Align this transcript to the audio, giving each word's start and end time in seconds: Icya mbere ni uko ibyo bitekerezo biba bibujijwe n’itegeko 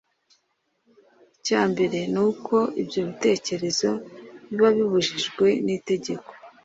Icya 1.37 1.61
mbere 1.71 1.99
ni 2.13 2.19
uko 2.27 2.55
ibyo 2.81 3.01
bitekerezo 3.09 3.89
biba 4.49 4.69
bibujijwe 4.77 5.47
n’itegeko 5.65 6.31